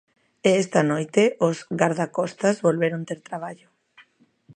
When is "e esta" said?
0.47-0.81